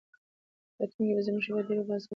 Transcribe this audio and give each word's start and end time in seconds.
په 0.03 0.07
راتلونکي 0.79 1.09
کې 1.09 1.15
به 1.17 1.21
زموږ 1.27 1.43
هېواد 1.47 1.63
ډېر 1.69 1.77
باسواده 1.79 1.87
ځوانان 1.87 1.99
ولري. 2.07 2.09